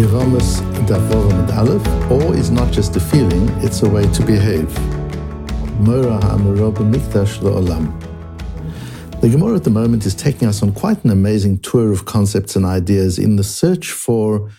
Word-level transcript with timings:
Yeramas 0.00 0.62
Davorim 0.86 1.40
and 1.40 1.50
Aleph, 1.50 1.86
awe 2.10 2.32
is 2.32 2.50
not 2.50 2.72
just 2.72 2.96
a 2.96 3.00
feeling, 3.00 3.46
it's 3.62 3.82
a 3.82 3.88
way 3.88 4.10
to 4.14 4.24
behave. 4.24 4.74
The 9.20 9.28
Gemara 9.30 9.56
at 9.56 9.64
the 9.64 9.70
moment 9.70 10.06
is 10.06 10.14
taking 10.14 10.48
us 10.48 10.62
on 10.62 10.72
quite 10.72 11.04
an 11.04 11.10
amazing 11.10 11.58
tour 11.58 11.92
of 11.92 12.06
concepts 12.06 12.56
and 12.56 12.64
ideas 12.64 13.18
in 13.18 13.36
the 13.36 13.44
search 13.44 13.90
for 13.90 14.50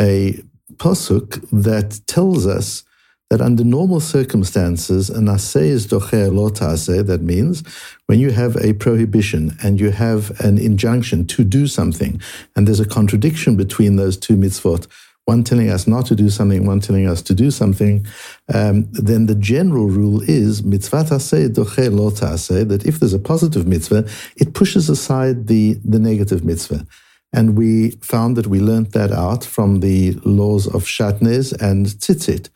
a 0.00 0.42
posuk 0.78 1.48
that 1.52 2.00
tells 2.08 2.44
us 2.48 2.82
that 3.30 3.40
under 3.42 3.64
normal 3.64 4.00
circumstances, 4.00 5.10
an 5.10 5.28
is 5.28 5.86
docher 5.86 6.32
lo. 6.32 6.48
That 6.48 7.22
means 7.22 7.62
when 8.06 8.18
you 8.18 8.30
have 8.30 8.56
a 8.56 8.72
prohibition 8.72 9.56
and 9.62 9.78
you 9.78 9.90
have 9.90 10.38
an 10.40 10.58
injunction 10.58 11.26
to 11.26 11.44
do 11.44 11.66
something, 11.66 12.20
and 12.56 12.66
there's 12.66 12.80
a 12.80 12.88
contradiction 12.88 13.56
between 13.56 13.96
those 13.96 14.16
two 14.16 14.36
mitzvot, 14.36 14.86
one 15.26 15.44
telling 15.44 15.68
us 15.68 15.86
not 15.86 16.06
to 16.06 16.14
do 16.14 16.30
something, 16.30 16.64
one 16.64 16.80
telling 16.80 17.06
us 17.06 17.20
to 17.20 17.34
do 17.34 17.50
something, 17.50 18.06
um, 18.54 18.88
then 18.92 19.26
the 19.26 19.34
general 19.34 19.86
rule 19.86 20.22
is 20.22 20.62
mitzvah 20.62 21.04
aseh 21.04 21.48
docher 21.48 21.92
lo 21.92 22.10
ta'aseh, 22.10 22.66
that 22.66 22.86
if 22.86 22.98
there's 22.98 23.12
a 23.12 23.18
positive 23.18 23.66
mitzvah, 23.66 24.08
it 24.36 24.54
pushes 24.54 24.88
aside 24.88 25.46
the, 25.46 25.74
the 25.84 25.98
negative 25.98 26.44
mitzvah. 26.46 26.86
And 27.32 27.56
we 27.56 27.90
found 28.00 28.36
that 28.36 28.46
we 28.46 28.60
learned 28.60 28.92
that 28.92 29.12
out 29.12 29.44
from 29.44 29.80
the 29.80 30.12
laws 30.24 30.66
of 30.66 30.84
shatnez 30.84 31.52
and 31.60 31.86
tzitzit 31.86 32.48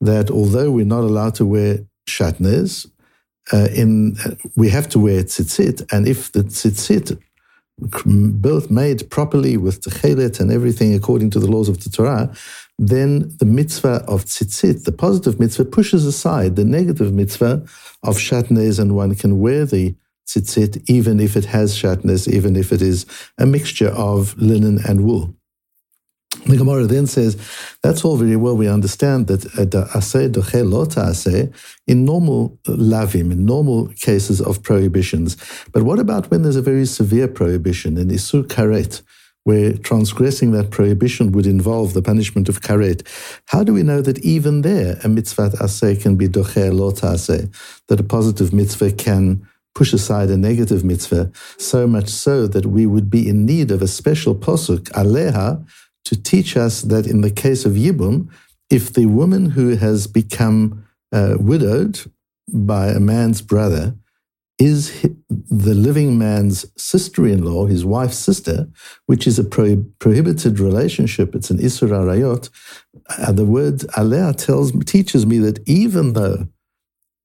that 0.00 0.30
although 0.30 0.70
we're 0.70 0.84
not 0.84 1.04
allowed 1.04 1.34
to 1.36 1.46
wear 1.46 1.80
shatnez, 2.08 2.86
uh, 3.52 3.68
in 3.74 4.16
we 4.56 4.68
have 4.68 4.88
to 4.90 4.98
wear 4.98 5.22
tzitzit, 5.22 5.90
and 5.92 6.06
if 6.06 6.30
the 6.32 6.44
tzitzit 6.44 7.18
built 8.40 8.70
made 8.70 9.08
properly 9.08 9.56
with 9.56 9.80
techelet 9.80 10.40
and 10.40 10.50
everything 10.50 10.94
according 10.94 11.30
to 11.30 11.38
the 11.38 11.46
laws 11.46 11.68
of 11.68 11.82
the 11.82 11.90
Torah, 11.90 12.30
then 12.78 13.34
the 13.38 13.44
mitzvah 13.44 14.04
of 14.08 14.24
tzitzit, 14.24 14.84
the 14.84 14.92
positive 14.92 15.40
mitzvah, 15.40 15.64
pushes 15.64 16.04
aside 16.04 16.56
the 16.56 16.64
negative 16.64 17.12
mitzvah 17.12 17.64
of 18.02 18.16
shatnez, 18.16 18.78
and 18.78 18.94
one 18.94 19.14
can 19.14 19.40
wear 19.40 19.64
the 19.64 19.94
tzitzit 20.28 20.72
even 20.96 21.18
if 21.20 21.36
it 21.36 21.46
has 21.46 21.74
shatnez, 21.74 22.28
even 22.28 22.54
if 22.54 22.72
it 22.72 22.82
is 22.82 23.06
a 23.38 23.46
mixture 23.46 23.92
of 24.10 24.36
linen 24.38 24.78
and 24.88 25.04
wool. 25.04 25.34
The 26.46 26.56
Gemara 26.56 26.86
then 26.86 27.06
says, 27.06 27.36
that's 27.82 28.04
all 28.04 28.16
very 28.16 28.36
well. 28.36 28.56
We 28.56 28.68
understand 28.68 29.26
that 29.28 29.40
aseh 29.40 30.30
doche 30.30 31.54
in 31.86 32.04
normal 32.04 32.58
lavim, 32.66 33.32
in 33.32 33.44
normal 33.44 33.88
cases 34.00 34.40
of 34.40 34.62
prohibitions. 34.62 35.36
But 35.72 35.82
what 35.82 35.98
about 35.98 36.30
when 36.30 36.42
there's 36.42 36.56
a 36.56 36.62
very 36.62 36.86
severe 36.86 37.28
prohibition, 37.28 37.96
in 37.96 38.08
isur 38.08 38.44
karet, 38.44 39.02
where 39.44 39.72
transgressing 39.78 40.52
that 40.52 40.70
prohibition 40.70 41.32
would 41.32 41.46
involve 41.46 41.94
the 41.94 42.02
punishment 42.02 42.48
of 42.48 42.60
karet? 42.60 43.06
How 43.46 43.64
do 43.64 43.72
we 43.72 43.82
know 43.82 44.02
that 44.02 44.18
even 44.20 44.62
there 44.62 44.98
a 45.02 45.08
mitzvah 45.08 45.50
aseh 45.60 46.00
can 46.00 46.16
be 46.16 46.28
doche 46.28 46.72
lo 46.72 46.92
aseh, 46.92 47.50
that 47.88 48.00
a 48.00 48.04
positive 48.04 48.52
mitzvah 48.52 48.92
can 48.92 49.46
push 49.74 49.92
aside 49.92 50.30
a 50.30 50.36
negative 50.36 50.84
mitzvah, 50.84 51.30
so 51.56 51.86
much 51.86 52.08
so 52.08 52.46
that 52.46 52.66
we 52.66 52.86
would 52.86 53.08
be 53.10 53.28
in 53.28 53.46
need 53.46 53.70
of 53.70 53.82
a 53.82 53.88
special 53.88 54.34
posuk, 54.34 54.90
aleha, 54.90 55.64
to 56.04 56.20
teach 56.20 56.56
us 56.56 56.82
that 56.82 57.06
in 57.06 57.20
the 57.20 57.30
case 57.30 57.64
of 57.64 57.72
Yibum, 57.72 58.28
if 58.70 58.92
the 58.92 59.06
woman 59.06 59.50
who 59.50 59.76
has 59.76 60.06
become 60.06 60.84
uh, 61.12 61.36
widowed 61.38 62.00
by 62.52 62.88
a 62.88 63.00
man's 63.00 63.42
brother 63.42 63.94
is 64.58 65.06
the 65.28 65.74
living 65.74 66.18
man's 66.18 66.66
sister 66.76 67.26
in 67.26 67.44
law, 67.44 67.66
his 67.66 67.84
wife's 67.84 68.18
sister, 68.18 68.68
which 69.06 69.26
is 69.26 69.38
a 69.38 69.44
pro- 69.44 69.84
prohibited 70.00 70.58
relationship, 70.58 71.34
it's 71.34 71.50
an 71.50 71.58
Isur 71.58 71.90
Arayot, 71.90 72.50
uh, 73.18 73.32
the 73.32 73.44
word 73.44 73.84
Alea 73.96 74.32
tells, 74.34 74.72
teaches 74.84 75.26
me 75.26 75.38
that 75.38 75.60
even 75.68 76.14
though 76.14 76.48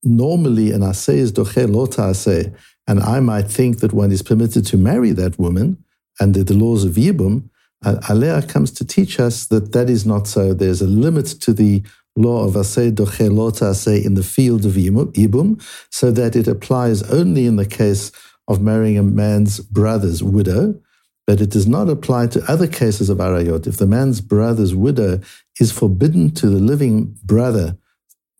normally 0.03 0.71
an 0.71 0.81
Aseh 0.81 1.15
is 1.15 1.31
Doche 1.31 1.69
Lota 1.69 2.01
Aseh, 2.01 2.55
and 2.87 2.99
I 2.99 3.19
might 3.19 3.47
think 3.49 3.79
that 3.79 3.93
one 3.93 4.11
is 4.11 4.21
permitted 4.21 4.65
to 4.67 4.77
marry 4.77 5.11
that 5.11 5.39
woman 5.39 5.83
under 6.19 6.43
the 6.43 6.53
laws 6.53 6.83
of 6.83 6.93
Yibum, 6.93 7.49
Alea 7.83 8.41
comes 8.43 8.71
to 8.71 8.85
teach 8.85 9.19
us 9.19 9.45
that 9.47 9.73
that 9.73 9.89
is 9.89 10.05
not 10.05 10.27
so. 10.27 10.53
There's 10.53 10.81
a 10.81 10.87
limit 10.87 11.25
to 11.41 11.53
the 11.53 11.83
law 12.15 12.45
of 12.45 12.53
aseh 12.53 12.91
doche 12.91 13.31
lota 13.31 13.65
aseh 13.65 14.05
in 14.05 14.13
the 14.13 14.23
field 14.23 14.65
of 14.65 14.73
ibum, 14.73 15.61
so 15.89 16.11
that 16.11 16.35
it 16.35 16.47
applies 16.47 17.03
only 17.11 17.45
in 17.45 17.55
the 17.55 17.65
case 17.65 18.11
of 18.47 18.61
marrying 18.61 18.97
a 18.97 19.03
man's 19.03 19.59
brother's 19.59 20.23
widow, 20.23 20.79
but 21.25 21.41
it 21.41 21.49
does 21.49 21.67
not 21.67 21.89
apply 21.89 22.27
to 22.27 22.43
other 22.51 22.67
cases 22.67 23.09
of 23.09 23.17
arayot. 23.17 23.67
If 23.67 23.77
the 23.77 23.87
man's 23.87 24.21
brother's 24.21 24.75
widow 24.75 25.19
is 25.59 25.71
forbidden 25.71 26.31
to 26.35 26.49
the 26.49 26.59
living 26.59 27.17
brother 27.23 27.77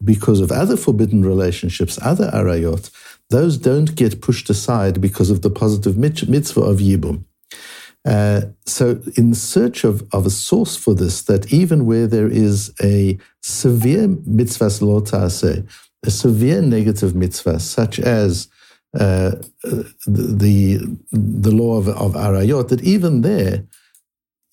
because 0.03 0.39
of 0.39 0.51
other 0.51 0.77
forbidden 0.77 1.23
relationships, 1.23 1.99
other 2.01 2.29
arayot, 2.31 2.89
those 3.29 3.57
don't 3.57 3.95
get 3.95 4.21
pushed 4.21 4.49
aside 4.49 5.01
because 5.01 5.29
of 5.29 5.41
the 5.41 5.49
positive 5.49 5.97
mitzvah 5.97 6.61
of 6.61 6.77
yibum. 6.77 7.23
Uh, 8.05 8.41
so, 8.65 9.01
in 9.15 9.33
search 9.33 9.85
of, 9.85 10.03
of 10.13 10.25
a 10.25 10.29
source 10.29 10.75
for 10.75 10.93
this, 10.93 11.21
that 11.21 11.53
even 11.53 11.85
where 11.85 12.05
there 12.05 12.27
is 12.27 12.73
a 12.83 13.17
severe 13.41 14.09
mitzvah 14.25 14.69
ta'aseh, 14.69 15.65
a 16.05 16.11
severe 16.11 16.61
negative 16.61 17.15
mitzvah, 17.15 17.61
such 17.61 17.99
as 17.99 18.49
uh, 18.99 19.31
the 20.05 20.97
the 21.11 21.51
law 21.51 21.77
of, 21.77 21.87
of 21.87 22.13
arayot, 22.13 22.67
that 22.67 22.83
even 22.83 23.21
there, 23.21 23.65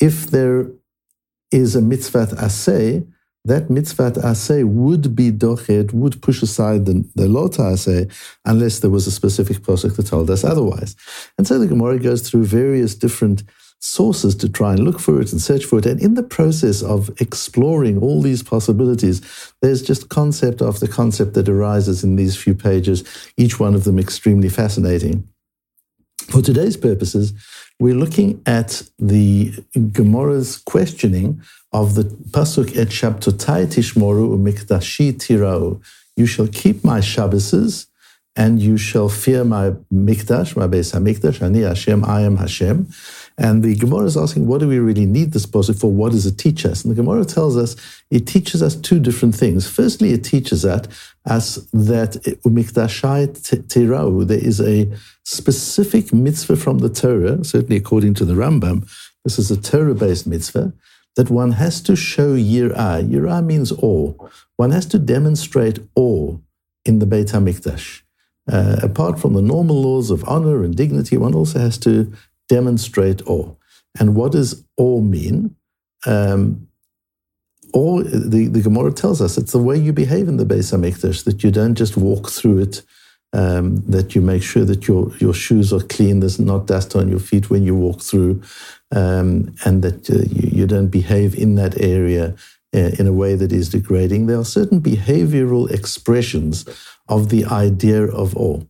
if 0.01 0.31
there 0.31 0.71
is 1.51 1.75
a 1.75 1.83
mitzvah 1.83 2.27
aseh, 2.27 3.05
that 3.45 3.71
mitzvah 3.71 4.13
aseh 4.13 4.65
would 4.65 5.17
be 5.17 5.31
dochet, 5.31 5.93
would 5.93 6.21
push 6.21 6.43
aside 6.43 6.87
the, 6.87 7.05
the 7.15 7.29
lot 7.29 7.53
aseh, 7.53 8.11
unless 8.45 8.81
there 8.81 8.91
was 8.91 9.07
a 9.07 9.11
specific 9.11 9.59
posuk 9.59 9.97
that 9.97 10.07
told 10.07 10.31
us 10.31 10.45
otherwise. 10.45 10.95
And 11.39 11.47
so 11.47 11.59
the 11.59 11.67
Gemara 11.67 11.99
goes 11.99 12.29
through 12.29 12.45
various 12.45 12.95
different 12.95 13.43
sources 13.81 14.35
to 14.37 14.49
try 14.49 14.73
and 14.73 14.85
look 14.85 15.01
for 15.01 15.21
it 15.23 15.33
and 15.33 15.41
search 15.41 15.65
for 15.65 15.79
it. 15.79 15.87
And 15.87 16.01
in 16.01 16.15
the 16.15 16.23
process 16.23 16.83
of 16.83 17.11
exploring 17.19 17.99
all 17.99 18.21
these 18.21 18.43
possibilities, 18.43 19.23
there's 19.63 19.83
just 19.83 20.11
concept 20.11 20.61
after 20.61 20.87
concept 20.87 21.33
that 21.35 21.49
arises 21.49 22.05
in 22.05 22.17
these 22.17 22.37
few 22.37 22.55
pages, 22.55 23.05
each 23.39 23.59
one 23.59 23.75
of 23.75 23.85
them 23.85 23.99
extremely 23.99 24.51
fascinating. 24.51 25.27
For 26.29 26.43
today's 26.43 26.77
purposes, 26.77 27.33
we're 27.81 27.95
looking 27.95 28.43
at 28.47 28.83
the 28.99 29.53
Gemara's 29.93 30.59
questioning 30.59 31.41
of 31.73 31.95
the 31.95 32.05
pasuk 32.05 32.77
et 32.77 32.89
Shabtotai 32.89 33.67
tishmoru 33.67 34.37
umikdashi 34.37 35.15
tirau. 35.15 35.81
You 36.17 36.27
shall 36.27 36.47
keep 36.47 36.85
my 36.85 37.01
Shabbases 37.01 37.87
and 38.37 38.63
you 38.63 38.77
shall 38.77 39.09
fear 39.09 39.45
my 39.45 39.71
mikdash, 39.93 40.57
my 40.57 40.67
Beis 40.67 40.95
Hamikdash. 40.95 41.43
Ani 41.43 41.63
Hashem, 41.63 42.05
I 42.05 42.21
am 42.23 42.37
Hashem. 42.37 42.89
And 43.37 43.63
the 43.63 43.75
Gemara 43.75 44.05
is 44.05 44.17
asking, 44.17 44.47
what 44.47 44.61
do 44.61 44.69
we 44.69 44.79
really 44.79 45.07
need 45.07 45.33
this 45.33 45.47
pasuk 45.47 45.81
for? 45.81 45.91
What 45.91 46.13
does 46.13 46.27
it 46.27 46.39
teach 46.39 46.65
us? 46.65 46.85
And 46.85 46.93
the 46.93 47.03
Gemara 47.03 47.25
tells 47.25 47.57
us 47.57 47.75
it 48.11 48.27
teaches 48.27 48.63
us 48.63 48.77
two 48.77 49.01
different 49.01 49.35
things. 49.35 49.69
Firstly, 49.69 50.13
it 50.13 50.23
teaches 50.23 50.65
us, 50.65 50.87
us 51.27 51.57
that 51.73 52.13
umikdashai 52.45 53.29
tirau, 53.67 54.27
there 54.27 54.39
is 54.39 54.61
a 54.61 54.89
specific 55.25 56.13
mitzvah 56.13 56.57
from 56.57 56.79
the 56.79 56.91
Torah, 56.91 57.43
certainly 57.45 57.77
according 57.77 58.15
to 58.15 58.25
the 58.25 58.35
Rambam. 58.35 58.89
This 59.25 59.39
is 59.39 59.51
a 59.51 59.61
Torah-based 59.61 60.27
mitzvah 60.27 60.73
that 61.17 61.31
one 61.31 61.53
has 61.53 61.81
to 61.83 61.97
show 61.97 62.37
yirah. 62.37 63.09
Yirah 63.09 63.45
means 63.45 63.73
awe. 63.73 64.15
One 64.57 64.71
has 64.71 64.87
to 64.87 64.99
demonstrate 64.99 65.79
awe 65.97 66.37
in 66.85 67.01
the 67.01 67.07
Beit 67.07 67.29
HaMikdash. 67.29 68.03
Uh, 68.51 68.77
apart 68.83 69.19
from 69.19 69.35
the 69.35 69.43
normal 69.43 69.81
laws 69.83 70.11
of 70.11 70.25
honor 70.29 70.65
and 70.65 70.77
dignity, 70.77 71.17
one 71.17 71.35
also 71.35 71.59
has 71.59 71.79
to 71.79 72.13
demonstrate 72.49 73.23
awe. 73.27 73.55
And 73.99 74.15
what 74.15 74.33
does 74.33 74.65
awe 74.77 75.01
mean? 75.01 75.57
Um, 76.07 76.69
awe, 77.73 78.03
the, 78.03 78.49
the 78.49 78.63
Gemara 78.63 78.93
tells 78.93 79.21
us 79.21 79.37
it's 79.37 79.53
the 79.53 79.59
way 79.59 79.77
you 79.77 79.93
behave 79.93 80.29
in 80.29 80.37
the 80.37 80.47
Beis 80.47 80.73
HaMikdash, 80.73 81.25
that 81.25 81.43
you 81.45 81.51
don't 81.51 81.75
just 81.75 81.97
walk 81.97 82.31
through 82.31 82.59
it, 82.59 82.83
um, 83.33 83.77
that 83.87 84.15
you 84.15 84.21
make 84.21 84.43
sure 84.43 84.65
that 84.65 84.89
your, 84.89 85.17
your 85.19 85.35
shoes 85.35 85.73
are 85.73 85.81
clean, 85.81 86.21
there's 86.21 86.41
not 86.41 86.67
dust 86.67 86.97
on 86.97 87.09
your 87.09 87.21
feet 87.21 87.51
when 87.51 87.63
you 87.63 87.75
walk 87.75 88.01
through, 88.01 88.43
um, 88.91 89.55
and 89.65 89.83
that 89.83 90.11
uh, 90.11 90.25
you, 90.31 90.61
you, 90.61 90.67
don't 90.67 90.89
behave 90.89 91.35
in 91.37 91.55
that 91.55 91.81
area 91.81 92.35
in 92.73 93.07
a 93.07 93.13
way 93.13 93.35
that 93.35 93.53
is 93.53 93.69
degrading. 93.71 94.27
There 94.27 94.39
are 94.39 94.45
certain 94.45 94.81
behavioral 94.81 95.71
expressions 95.71 96.65
of 97.09 97.29
the 97.29 97.45
idea 97.47 98.05
of 98.05 98.37
awe. 98.37 98.61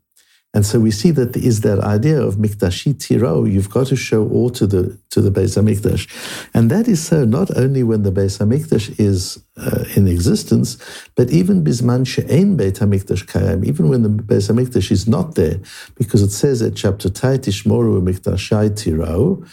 And 0.52 0.66
so 0.66 0.80
we 0.80 0.90
see 0.90 1.12
that 1.12 1.32
there 1.32 1.44
is 1.44 1.60
that 1.60 1.78
idea 1.78 2.20
of 2.20 2.34
mikdashi 2.34 2.98
tiro, 2.98 3.44
you've 3.44 3.70
got 3.70 3.86
to 3.88 3.96
show 3.96 4.28
awe 4.28 4.48
to 4.50 4.66
the 4.66 4.98
to 5.10 5.20
the 5.20 5.30
Beis 5.30 5.56
Hamikdash. 5.56 6.08
And 6.52 6.68
that 6.72 6.88
is 6.88 7.00
so 7.06 7.24
not 7.24 7.56
only 7.56 7.84
when 7.84 8.02
the 8.02 8.10
Beis 8.10 8.38
Hamikdash 8.40 8.98
is 8.98 9.40
uh, 9.56 9.84
in 9.94 10.08
existence, 10.08 10.76
but 11.14 11.30
even 11.30 11.62
bisman 11.62 12.04
she'ein 12.04 12.56
Beit 12.56 12.76
Hamikdash 12.76 13.26
kayam, 13.26 13.64
even 13.64 13.88
when 13.88 14.02
the 14.02 14.08
Beis 14.08 14.50
Hamikdash 14.50 14.90
is 14.90 15.06
not 15.06 15.36
there, 15.36 15.60
because 15.94 16.20
it 16.20 16.30
says 16.30 16.62
at 16.62 16.72
Shabtotai 16.72 17.38
tishmoru 17.38 18.02
mikdashai 18.02 18.76
tiro, 18.76 19.44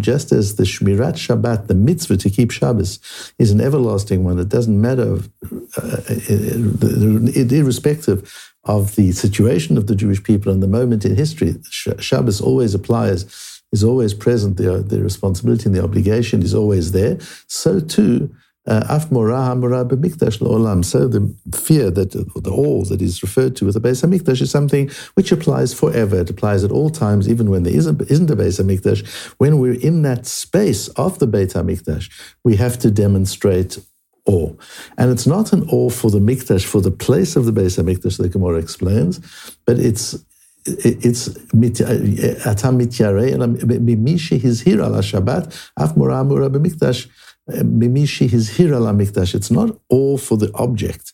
Just 0.00 0.32
as 0.32 0.56
the 0.56 0.64
Shmirat 0.64 1.16
Shabbat, 1.16 1.66
the 1.66 1.74
mitzvah 1.74 2.16
to 2.18 2.30
keep 2.30 2.50
Shabbos, 2.50 2.98
is 3.38 3.50
an 3.50 3.60
everlasting 3.60 4.24
one. 4.24 4.38
It 4.38 4.48
doesn't 4.48 4.80
matter, 4.80 5.18
uh, 5.76 6.00
irrespective 7.52 8.50
of 8.64 8.96
the 8.96 9.12
situation 9.12 9.78
of 9.78 9.86
the 9.86 9.94
Jewish 9.96 10.22
people 10.22 10.52
and 10.52 10.62
the 10.62 10.68
moment 10.68 11.04
in 11.04 11.16
history. 11.16 11.54
Shabbos 11.70 12.40
always 12.40 12.74
applies, 12.74 13.24
is 13.72 13.84
always 13.84 14.14
present. 14.14 14.56
The, 14.56 14.78
the 14.78 15.00
responsibility 15.02 15.66
and 15.66 15.74
the 15.74 15.84
obligation 15.84 16.42
is 16.42 16.54
always 16.54 16.92
there. 16.92 17.18
So 17.46 17.80
too, 17.80 18.30
uh, 18.32 18.36
Uh, 18.66 18.84
af 18.90 19.08
morah 19.08 19.56
b'mikdash 19.56 20.38
la'olam. 20.40 20.84
So 20.84 21.08
the 21.08 21.34
fear 21.54 21.90
that, 21.90 22.12
the 22.12 22.50
awe 22.50 22.84
that 22.84 23.00
is 23.00 23.22
referred 23.22 23.56
to 23.56 23.64
with 23.64 23.74
the 23.74 23.80
Beis 23.80 24.06
Hamikdash 24.06 24.42
is 24.42 24.50
something 24.50 24.90
which 25.14 25.32
applies 25.32 25.72
forever. 25.72 26.20
It 26.20 26.28
applies 26.28 26.62
at 26.62 26.70
all 26.70 26.90
times, 26.90 27.26
even 27.26 27.48
when 27.48 27.62
there 27.62 27.74
isn't, 27.74 28.02
isn't 28.10 28.30
a 28.30 28.36
Beis 28.36 28.62
Hamikdash. 28.62 29.06
When 29.38 29.60
we're 29.60 29.80
in 29.80 30.02
that 30.02 30.26
space 30.26 30.88
of 30.88 31.18
the 31.20 31.26
Beit 31.26 31.50
Hamikdash, 31.50 32.10
we 32.44 32.56
have 32.56 32.78
to 32.80 32.90
demonstrate 32.90 33.78
awe. 34.26 34.52
And 34.98 35.10
it's 35.10 35.26
not 35.26 35.54
an 35.54 35.66
awe 35.70 35.88
for 35.88 36.10
the 36.10 36.18
Mikdash, 36.18 36.66
for 36.66 36.82
the 36.82 36.90
place 36.90 37.36
of 37.36 37.46
the 37.46 37.52
Beis 37.52 37.82
Hamikdash, 37.82 38.18
the 38.18 38.28
Gemara 38.28 38.58
explains, 38.58 39.20
but 39.64 39.78
it's 39.78 40.22
it's 40.66 41.28
atam 42.44 42.78
mityare 42.78 43.34
mimishi 43.80 44.38
his 44.38 44.60
hir 44.60 44.82
ala 44.82 44.98
Shabbat 44.98 45.70
af 45.78 45.96
mora 45.96 46.22
mora 46.22 46.50
b'mikdash 46.50 47.08
It's 49.34 49.50
not 49.50 49.80
all 49.88 50.18
for 50.18 50.36
the 50.36 50.50
object. 50.54 51.12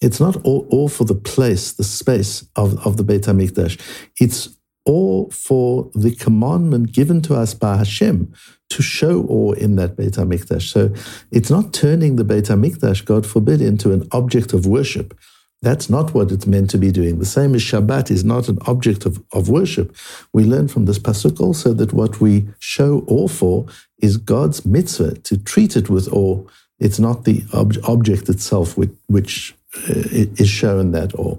It's 0.00 0.20
not 0.20 0.36
all, 0.44 0.66
all 0.70 0.88
for 0.88 1.04
the 1.04 1.14
place, 1.14 1.72
the 1.72 1.84
space 1.84 2.46
of, 2.56 2.84
of 2.86 2.96
the 2.96 3.04
Beit 3.04 3.22
HaMikdash. 3.22 3.80
It's 4.20 4.56
all 4.84 5.30
for 5.30 5.90
the 5.94 6.14
commandment 6.14 6.92
given 6.92 7.22
to 7.22 7.34
us 7.34 7.54
by 7.54 7.76
Hashem 7.76 8.32
to 8.70 8.82
show 8.82 9.24
awe 9.28 9.52
in 9.52 9.76
that 9.76 9.96
Beit 9.96 10.14
HaMikdash. 10.14 10.70
So 10.70 10.92
it's 11.30 11.50
not 11.50 11.72
turning 11.72 12.16
the 12.16 12.24
Beit 12.24 12.44
HaMikdash, 12.44 13.04
God 13.04 13.26
forbid, 13.26 13.60
into 13.60 13.92
an 13.92 14.06
object 14.12 14.52
of 14.52 14.66
worship. 14.66 15.18
That's 15.64 15.88
not 15.88 16.12
what 16.14 16.30
it's 16.30 16.46
meant 16.46 16.68
to 16.70 16.78
be 16.78 16.92
doing. 16.92 17.18
The 17.18 17.34
same 17.38 17.54
as 17.54 17.62
Shabbat 17.62 18.10
is 18.10 18.22
not 18.22 18.48
an 18.48 18.58
object 18.66 19.06
of, 19.06 19.22
of 19.32 19.48
worship. 19.48 19.96
We 20.34 20.44
learn 20.44 20.68
from 20.68 20.84
this 20.84 20.98
pasuk 20.98 21.40
also 21.40 21.72
that 21.72 21.94
what 21.94 22.20
we 22.20 22.46
show 22.58 23.02
awe 23.06 23.28
for 23.28 23.66
is 23.98 24.18
God's 24.18 24.66
mitzvah 24.66 25.14
to 25.28 25.38
treat 25.38 25.74
it 25.74 25.88
with 25.88 26.06
awe. 26.12 26.44
It's 26.78 26.98
not 26.98 27.24
the 27.24 27.44
ob- 27.54 27.78
object 27.84 28.28
itself 28.28 28.76
which, 28.76 28.94
which 29.06 29.54
uh, 29.88 30.38
is 30.42 30.50
shown 30.50 30.92
that 30.92 31.14
awe. 31.14 31.38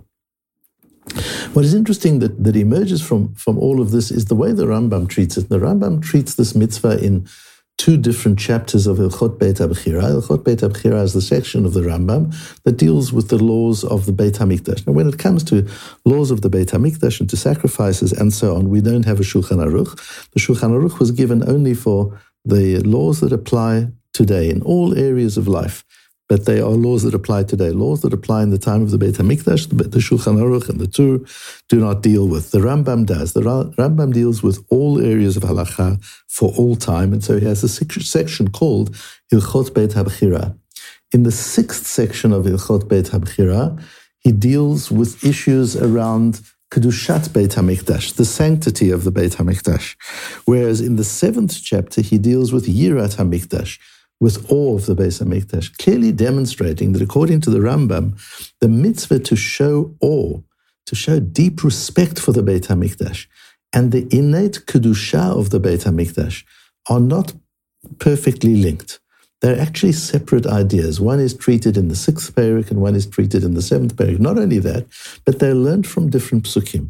What 1.53 1.63
is 1.63 1.75
interesting 1.75 2.17
that, 2.19 2.43
that 2.43 2.55
emerges 2.55 3.01
from, 3.01 3.35
from 3.35 3.59
all 3.59 3.79
of 3.79 3.91
this 3.91 4.09
is 4.09 4.25
the 4.25 4.35
way 4.35 4.51
the 4.53 4.65
Rambam 4.65 5.07
treats 5.07 5.37
it. 5.37 5.49
The 5.49 5.59
Rambam 5.59 6.01
treats 6.01 6.33
this 6.33 6.55
mitzvah 6.55 6.97
in 6.97 7.27
two 7.77 7.97
different 7.97 8.39
chapters 8.39 8.87
of 8.87 8.97
Ilchot 8.97 9.37
Beit 9.37 9.57
HaBechira. 9.57 10.03
Ilchot 10.03 10.43
Beit 10.43 10.59
HaBechira 10.59 11.03
is 11.03 11.13
the 11.13 11.21
section 11.21 11.65
of 11.65 11.73
the 11.73 11.81
Rambam 11.81 12.33
that 12.63 12.77
deals 12.77 13.11
with 13.11 13.29
the 13.29 13.37
laws 13.37 13.83
of 13.83 14.05
the 14.05 14.13
Beit 14.13 14.35
HaMikdash. 14.35 14.87
Now, 14.87 14.93
when 14.93 15.07
it 15.07 15.19
comes 15.19 15.43
to 15.45 15.67
laws 16.05 16.31
of 16.31 16.41
the 16.41 16.49
Beit 16.49 16.69
HaMikdash 16.69 17.19
and 17.19 17.29
to 17.29 17.37
sacrifices 17.37 18.11
and 18.13 18.33
so 18.33 18.55
on, 18.55 18.69
we 18.69 18.81
don't 18.81 19.05
have 19.05 19.19
a 19.19 19.23
Shulchan 19.23 19.57
Aruch. 19.57 19.95
The 20.31 20.39
Shulchan 20.39 20.71
Aruch 20.71 20.99
was 20.99 21.11
given 21.11 21.47
only 21.47 21.73
for 21.73 22.19
the 22.45 22.79
laws 22.79 23.19
that 23.19 23.33
apply 23.33 23.89
today 24.13 24.49
in 24.49 24.61
all 24.61 24.97
areas 24.97 25.37
of 25.37 25.47
life 25.47 25.83
but 26.27 26.45
they 26.45 26.59
are 26.59 26.69
laws 26.69 27.03
that 27.03 27.13
apply 27.13 27.43
today. 27.43 27.69
Laws 27.69 28.01
that 28.01 28.13
apply 28.13 28.43
in 28.43 28.49
the 28.49 28.57
time 28.57 28.81
of 28.81 28.91
the 28.91 28.97
Beit 28.97 29.15
HaMikdash, 29.15 29.69
the, 29.69 29.83
the 29.83 29.99
Shulchan 29.99 30.37
Aruch 30.37 30.69
and 30.69 30.79
the 30.79 30.87
Tur 30.87 31.19
do 31.69 31.79
not 31.79 32.01
deal 32.01 32.27
with. 32.27 32.51
The 32.51 32.59
Rambam 32.59 33.05
does. 33.05 33.33
The 33.33 33.41
Rambam 33.41 34.13
deals 34.13 34.41
with 34.41 34.65
all 34.69 34.99
areas 34.99 35.37
of 35.37 35.43
halacha 35.43 36.03
for 36.27 36.51
all 36.57 36.75
time, 36.75 37.13
and 37.13 37.23
so 37.23 37.39
he 37.39 37.45
has 37.45 37.63
a 37.63 37.69
section 37.69 38.49
called 38.49 38.95
Ilchot 39.31 39.73
Beit 39.73 39.91
HaBechira. 39.91 40.57
In 41.13 41.23
the 41.23 41.31
sixth 41.31 41.85
section 41.85 42.33
of 42.33 42.45
Ilchot 42.45 42.87
Beit 42.87 43.05
HaBechira, 43.05 43.81
he 44.19 44.31
deals 44.31 44.91
with 44.91 45.23
issues 45.23 45.75
around 45.75 46.41
Kedushat 46.71 47.31
Beit 47.31 47.51
HaMikdash, 47.51 48.15
the 48.15 48.25
sanctity 48.25 48.89
of 48.89 49.03
the 49.03 49.11
Beit 49.11 49.33
HaMikdash. 49.33 49.95
Whereas 50.45 50.81
in 50.81 50.95
the 50.95 51.03
seventh 51.03 51.61
chapter, 51.63 52.01
he 52.01 52.17
deals 52.17 52.51
with 52.51 52.65
Yirat 52.65 53.15
HaMikdash, 53.17 53.77
with 54.19 54.49
awe 54.51 54.75
of 54.75 54.85
the 54.85 54.95
Beis 54.95 55.21
Hamikdash, 55.21 55.77
clearly 55.77 56.11
demonstrating 56.11 56.93
that 56.93 57.01
according 57.01 57.41
to 57.41 57.49
the 57.49 57.59
Rambam, 57.59 58.17
the 58.61 58.69
mitzvah 58.69 59.19
to 59.19 59.35
show 59.35 59.95
awe, 60.01 60.39
to 60.85 60.95
show 60.95 61.19
deep 61.19 61.63
respect 61.63 62.19
for 62.19 62.31
the 62.31 62.43
Beit 62.43 62.63
Hamikdash, 62.63 63.27
and 63.73 63.91
the 63.91 64.07
innate 64.11 64.65
kedusha 64.65 65.37
of 65.37 65.49
the 65.49 65.59
Beit 65.59 65.81
Hamikdash 65.81 66.43
are 66.89 66.99
not 66.99 67.33
perfectly 67.99 68.55
linked. 68.55 68.99
They're 69.41 69.59
actually 69.59 69.91
separate 69.91 70.47
ideas. 70.47 70.99
One 70.99 71.19
is 71.19 71.33
treated 71.33 71.77
in 71.77 71.89
the 71.89 71.95
sixth 71.95 72.33
parak 72.33 72.71
and 72.71 72.81
one 72.81 72.95
is 72.95 73.05
treated 73.05 73.43
in 73.43 73.53
the 73.53 73.61
seventh 73.61 73.95
parak. 73.95 74.17
Not 74.17 74.39
only 74.39 74.59
that, 74.59 74.87
but 75.25 75.39
they're 75.39 75.53
learned 75.53 75.85
from 75.85 76.09
different 76.09 76.45
psukim. 76.45 76.89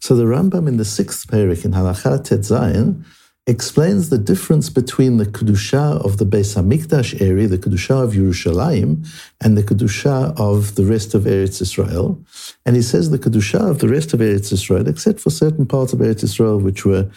So 0.00 0.16
the 0.16 0.24
Rambam 0.24 0.66
in 0.66 0.78
the 0.78 0.84
sixth 0.84 1.28
parak 1.28 1.64
in 1.64 1.72
Halakha 1.72 2.24
Tet 2.24 2.40
Zayin 2.40 3.04
explains 3.48 4.08
the 4.08 4.18
difference 4.18 4.70
between 4.70 5.16
the 5.16 5.26
Kedusha 5.26 6.04
of 6.04 6.18
the 6.18 6.24
Beis 6.24 6.54
HaMikdash 6.54 7.20
area, 7.20 7.48
the 7.48 7.58
Kedusha 7.58 8.04
of 8.04 8.12
Yerushalayim, 8.12 9.04
and 9.40 9.58
the 9.58 9.64
Kedusha 9.64 10.38
of 10.38 10.76
the 10.76 10.84
rest 10.84 11.14
of 11.14 11.24
Eretz 11.24 11.60
Israel. 11.60 12.22
And 12.64 12.76
he 12.76 12.82
says 12.82 13.10
the 13.10 13.18
Kedusha 13.18 13.68
of 13.68 13.80
the 13.80 13.88
rest 13.88 14.14
of 14.14 14.20
Eretz 14.20 14.52
Israel, 14.52 14.86
except 14.86 15.18
for 15.18 15.30
certain 15.30 15.66
parts 15.66 15.92
of 15.92 15.98
Eretz 15.98 16.22
Israel 16.22 16.60
which 16.60 16.84
were 16.84 17.10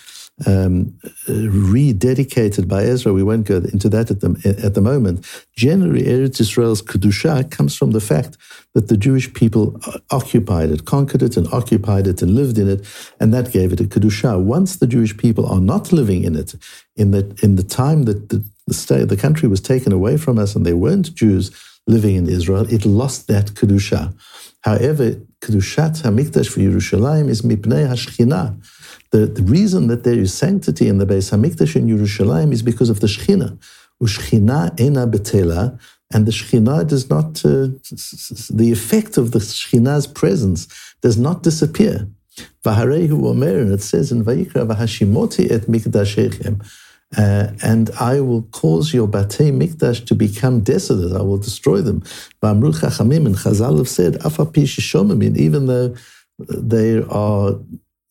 um, 0.45 0.97
rededicated 1.27 2.67
by 2.67 2.83
Ezra. 2.83 3.13
We 3.13 3.23
won't 3.23 3.47
go 3.47 3.57
into 3.57 3.87
that 3.89 4.11
at 4.11 4.19
the, 4.19 4.59
at 4.61 4.73
the 4.73 4.81
moment. 4.81 5.25
Generally, 5.55 6.03
Eretz 6.03 6.41
Israel's 6.41 6.81
Kedusha 6.81 7.49
comes 7.49 7.75
from 7.75 7.91
the 7.91 8.01
fact 8.01 8.37
that 8.73 8.89
the 8.89 8.97
Jewish 8.97 9.33
people 9.33 9.79
occupied 10.11 10.71
it, 10.71 10.85
conquered 10.85 11.23
it, 11.23 11.37
and 11.37 11.47
occupied 11.53 12.07
it, 12.07 12.21
and 12.21 12.35
lived 12.35 12.57
in 12.57 12.69
it, 12.69 12.85
and 13.19 13.33
that 13.33 13.53
gave 13.53 13.71
it 13.71 13.79
a 13.79 13.85
Kedusha. 13.85 14.41
Once 14.41 14.75
the 14.75 14.87
Jewish 14.87 15.15
people 15.15 15.45
are 15.45 15.61
not 15.61 15.93
living 15.93 16.23
in 16.23 16.35
it, 16.35 16.55
in 16.97 17.11
the, 17.11 17.37
in 17.41 17.55
the 17.55 17.63
time 17.63 18.03
that 18.03 18.29
the, 18.29 18.43
the, 18.67 18.73
state, 18.73 19.07
the 19.07 19.17
country 19.17 19.47
was 19.47 19.61
taken 19.61 19.93
away 19.93 20.17
from 20.17 20.37
us 20.37 20.55
and 20.55 20.65
they 20.65 20.73
weren't 20.73 21.15
Jews 21.15 21.51
living 21.87 22.15
in 22.15 22.27
Israel, 22.27 22.71
it 22.73 22.85
lost 22.85 23.27
that 23.27 23.51
Kedusha. 23.51 24.13
However, 24.61 25.11
Kedushat 25.41 26.01
HaMikdash 26.01 26.49
for 26.49 26.59
Yerushalayim 26.59 27.29
is 27.29 27.43
Mipnei 27.43 27.87
HaShchina, 27.87 28.59
the, 29.15 29.27
the 29.27 29.43
reason 29.43 29.87
that 29.87 30.03
there 30.03 30.19
is 30.25 30.33
sanctity 30.33 30.89
in 30.89 30.97
the 30.97 31.05
Beis 31.05 31.31
Hamikdash 31.31 31.77
in 31.77 31.87
Yerushalayim 31.87 32.51
is 32.51 32.61
because 32.61 32.89
of 32.89 32.99
the 32.99 33.07
Shechina. 33.07 33.57
Ushchina 34.03 34.77
ena 34.77 35.07
betela, 35.07 35.79
and 36.13 36.25
the 36.25 36.33
Shechina 36.33 36.85
does 36.85 37.09
not, 37.09 37.45
uh, 37.45 37.67
the 38.61 38.69
effect 38.77 39.17
of 39.17 39.31
the 39.31 39.39
Shechina's 39.39 40.05
presence 40.05 40.67
does 41.01 41.17
not 41.17 41.43
disappear. 41.43 42.09
Vaharehu 42.65 43.25
Omer, 43.25 43.71
it 43.71 43.81
says 43.81 44.11
in 44.11 44.25
Vayikra, 44.25 44.67
Vahashimoti 44.69 45.49
et 45.49 45.61
mikdashechem, 45.61 46.55
uh, 47.17 47.47
and 47.63 47.91
I 48.01 48.19
will 48.19 48.41
cause 48.51 48.93
your 48.93 49.07
Batei 49.07 49.49
Mikdash 49.61 50.05
to 50.07 50.15
become 50.15 50.59
desolate. 50.59 51.17
I 51.17 51.21
will 51.21 51.37
destroy 51.37 51.79
them. 51.79 52.01
Vamru 52.43 52.73
Chachamim 52.77 53.25
and 53.27 53.35
Chazal 53.35 53.77
have 53.77 53.87
said, 53.87 54.15
Afapi 54.15 55.37
even 55.37 55.67
though 55.67 55.95
they 56.39 57.01
are 57.03 57.57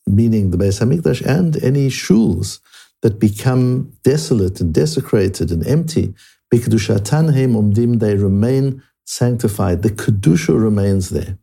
meaning 0.07 0.51
the 0.51 0.57
Beis 0.57 0.79
Hamikdash, 0.81 1.25
and 1.25 1.61
any 1.63 1.89
shuls 1.89 2.59
that 3.01 3.19
become 3.19 3.91
desolate 4.03 4.61
and 4.61 4.73
desecrated 4.73 5.51
and 5.51 5.65
empty, 5.67 6.13
bikdushatan 6.53 7.29
umdim, 7.31 7.99
they 7.99 8.15
remain 8.15 8.81
sanctified. 9.05 9.81
The 9.81 9.89
kedusha 9.89 10.59
remains 10.61 11.09
there. 11.09 11.37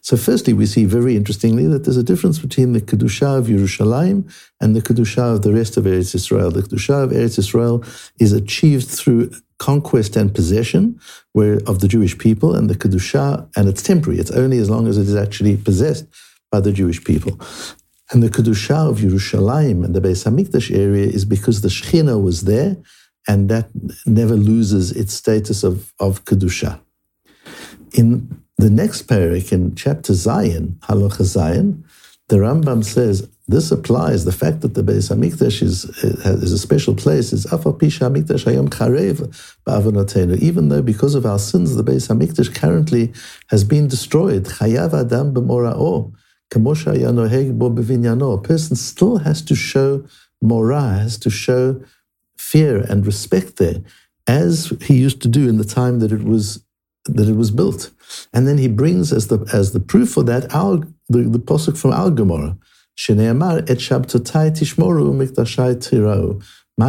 So, 0.00 0.16
firstly, 0.16 0.52
we 0.52 0.66
see 0.66 0.84
very 0.84 1.16
interestingly 1.16 1.66
that 1.66 1.84
there's 1.84 1.96
a 1.96 2.02
difference 2.02 2.38
between 2.38 2.72
the 2.72 2.80
kedusha 2.80 3.38
of 3.38 3.46
Yerushalayim 3.46 4.32
and 4.60 4.74
the 4.74 4.80
kedusha 4.80 5.34
of 5.34 5.42
the 5.42 5.52
rest 5.52 5.76
of 5.76 5.84
Eretz 5.84 6.14
Israel. 6.14 6.50
The 6.50 6.62
kedusha 6.62 7.04
of 7.04 7.10
Eretz 7.10 7.38
Israel 7.38 7.84
is 8.18 8.32
achieved 8.32 8.88
through 8.88 9.30
conquest 9.58 10.16
and 10.16 10.34
possession 10.34 10.98
where, 11.32 11.58
of 11.66 11.80
the 11.80 11.88
Jewish 11.88 12.16
people, 12.18 12.54
and 12.54 12.70
the 12.70 12.74
kedusha, 12.74 13.48
and 13.56 13.68
it's 13.68 13.82
temporary. 13.82 14.18
It's 14.18 14.30
only 14.30 14.58
as 14.58 14.70
long 14.70 14.86
as 14.86 14.96
it 14.96 15.08
is 15.08 15.16
actually 15.16 15.56
possessed 15.56 16.06
by 16.50 16.60
the 16.60 16.72
Jewish 16.72 17.02
people. 17.04 17.38
And 18.10 18.22
the 18.22 18.28
Kedusha 18.28 18.90
of 18.90 18.98
Yerushalayim 18.98 19.84
and 19.84 19.94
the 19.94 20.00
Beis 20.00 20.24
Hamikdash 20.24 20.74
area 20.74 21.06
is 21.06 21.24
because 21.24 21.62
the 21.62 21.68
Shechina 21.68 22.22
was 22.22 22.42
there, 22.42 22.76
and 23.26 23.48
that 23.48 23.68
never 24.04 24.34
loses 24.34 24.92
its 24.92 25.14
status 25.14 25.64
of, 25.64 25.92
of 25.98 26.24
Kedusha. 26.24 26.80
In 27.92 28.42
the 28.58 28.70
next 28.70 29.06
parak, 29.08 29.52
in 29.52 29.74
chapter 29.74 30.12
Zayin, 30.12 30.78
Halacha 30.80 31.22
Zayin, 31.22 31.82
the 32.28 32.36
Rambam 32.36 32.84
says 32.84 33.28
this 33.46 33.70
applies. 33.70 34.24
The 34.24 34.32
fact 34.32 34.62
that 34.62 34.74
the 34.74 34.82
Beis 34.82 35.14
Hamikdash 35.14 35.62
is, 35.62 35.84
uh, 36.02 36.38
is 36.42 36.52
a 36.52 36.58
special 36.58 36.94
place 36.94 37.32
is 37.32 37.46
Afapisha 37.46 38.08
Hamikdash 38.08 38.44
Hayom 38.44 38.68
Ba'avonotenu. 39.66 40.38
Even 40.40 40.68
though 40.70 40.82
because 40.82 41.14
of 41.14 41.26
our 41.26 41.38
sins, 41.38 41.76
the 41.76 41.84
Beis 41.84 42.08
Hamikdash 42.08 42.54
currently 42.54 43.12
has 43.48 43.64
been 43.64 43.86
destroyed. 43.86 44.46
Adam 44.60 45.34
b'mora'o 45.34 46.14
a 46.52 48.38
person 48.38 48.76
still 48.76 49.18
has 49.18 49.42
to 49.42 49.54
show 49.54 50.04
morah, 50.42 50.98
has 50.98 51.18
to 51.18 51.30
show 51.30 51.82
fear 52.36 52.78
and 52.78 53.06
respect 53.06 53.56
there, 53.56 53.82
as 54.26 54.72
he 54.82 54.94
used 54.94 55.20
to 55.22 55.28
do 55.28 55.48
in 55.48 55.58
the 55.58 55.64
time 55.64 55.98
that 56.00 56.12
it 56.12 56.24
was 56.24 56.64
that 57.06 57.28
it 57.28 57.36
was 57.36 57.50
built. 57.50 57.90
And 58.32 58.48
then 58.48 58.58
he 58.58 58.68
brings 58.68 59.12
as 59.12 59.28
the 59.28 59.46
as 59.52 59.72
the 59.72 59.80
proof 59.80 60.12
for 60.12 60.22
that 60.24 60.54
our 60.54 60.78
the, 61.08 61.22
the 61.22 61.38
posuk 61.38 61.76
from 61.76 61.92
our 61.92 62.10
Gemara, 62.10 62.56
Sheneamar 62.96 63.68
et 63.68 63.78
Shabtotai 63.78 64.52
tishmoru 64.52 65.12
mikdashai 65.12 65.76
tirau. 65.76 66.42
He 66.76 66.82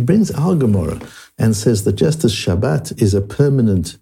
brings 0.00 0.30
our 0.30 0.54
Gemara 0.54 1.00
and 1.38 1.56
says 1.56 1.82
that 1.82 1.96
just 1.96 2.24
as 2.24 2.32
Shabbat 2.32 3.02
is 3.02 3.12
a 3.12 3.20
permanent 3.20 3.98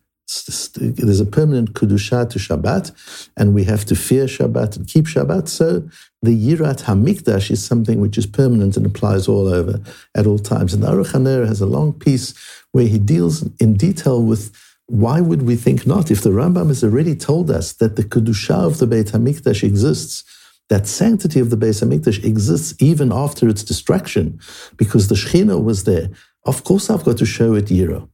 there's 0.77 1.21
a 1.21 1.27
permanent 1.27 1.73
kedusha 1.73 2.29
to 2.31 2.39
Shabbat, 2.39 3.31
and 3.37 3.55
we 3.55 3.65
have 3.65 3.85
to 3.87 3.97
fear 3.97 4.27
Shabbat 4.27 4.77
and 4.77 4.87
keep 4.87 5.07
Shabbat. 5.07 5.49
So 5.49 5.89
the 6.23 6.37
Yirat 6.37 6.83
Hamikdash 6.85 7.51
is 7.51 7.65
something 7.65 8.01
which 8.01 8.17
is 8.17 8.27
permanent 8.27 8.77
and 8.77 8.87
applies 8.87 9.27
all 9.27 9.49
over 9.49 9.81
at 10.15 10.27
all 10.27 10.39
times. 10.39 10.73
And 10.73 10.83
the 10.83 10.89
Aruch 10.89 11.13
LaNer 11.15 11.47
has 11.47 11.61
a 11.61 11.67
long 11.67 11.93
piece 11.93 12.35
where 12.73 12.87
he 12.87 12.99
deals 12.99 13.49
in 13.59 13.75
detail 13.75 14.23
with 14.23 14.53
why 14.87 15.21
would 15.21 15.43
we 15.43 15.57
think 15.57 15.87
not? 15.87 16.11
If 16.11 16.23
the 16.23 16.31
Rambam 16.31 16.69
has 16.69 16.83
already 16.83 17.15
told 17.15 17.51
us 17.51 17.73
that 17.75 17.97
the 17.97 18.03
kedusha 18.03 18.67
of 18.67 18.79
the 18.79 18.89
Beit 18.89 19.07
Hamikdash 19.07 19.63
exists, 19.63 20.25
that 20.69 20.87
sanctity 20.87 21.41
of 21.41 21.51
the 21.51 21.57
Beit 21.57 21.77
Hamikdash 21.77 22.25
exists 22.25 22.75
even 22.81 23.13
after 23.13 23.49
its 23.49 23.63
destruction, 23.63 24.41
because 24.77 25.09
the 25.09 25.15
Shekhinah 25.15 25.63
was 25.63 25.85
there. 25.85 26.11
Of 26.45 26.65
course, 26.65 26.91
I've 26.91 27.05
got 27.05 27.19
to 27.19 27.27
show 27.27 27.55
it 27.55 27.67
Yira. 27.67 28.09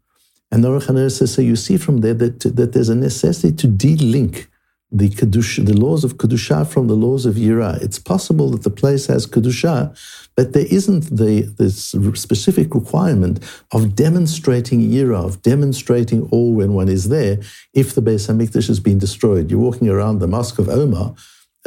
And 0.51 0.63
the 0.63 0.69
Aruch 0.69 1.11
says, 1.11 1.35
so 1.35 1.43
you 1.43 1.57
see 1.57 1.77
from 1.77 1.99
there 1.99 2.15
that, 2.15 2.41
that 2.41 2.73
there's 2.73 2.89
a 2.89 2.95
necessity 2.95 3.55
to 3.57 3.67
de-link 3.67 4.49
the 4.93 5.09
kedusha, 5.09 5.67
the 5.67 5.77
laws 5.77 6.05
of 6.05 6.17
kedusha 6.17 6.67
from 6.67 6.87
the 6.87 6.95
laws 6.95 7.27
of 7.27 7.35
yira. 7.35 7.83
It's 7.83 7.99
possible 7.99 8.51
that 8.51 8.63
the 8.63 8.71
place 8.71 9.07
has 9.07 9.27
kedusha, 9.27 9.99
but 10.37 10.53
there 10.53 10.67
isn't 10.71 11.17
the 11.17 11.43
this 11.59 11.95
specific 12.15 12.75
requirement 12.75 13.43
of 13.73 13.97
demonstrating 13.97 14.81
yira, 14.81 15.25
of 15.25 15.43
demonstrating 15.43 16.29
awe 16.31 16.51
when 16.53 16.75
one 16.75 16.89
is 16.89 17.09
there. 17.09 17.41
If 17.75 17.95
the 17.95 18.03
Beis 18.03 18.29
Hamikdash 18.29 18.69
has 18.69 18.79
been 18.79 18.99
destroyed, 18.99 19.51
you're 19.51 19.59
walking 19.59 19.89
around 19.89 20.21
the 20.21 20.29
Mosque 20.29 20.59
of 20.59 20.69
Omar. 20.69 21.15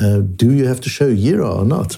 Uh, 0.02 0.20
do 0.22 0.52
you 0.54 0.66
have 0.66 0.80
to 0.82 0.90
show 0.90 1.14
yira 1.14 1.54
or 1.58 1.66
not? 1.66 1.98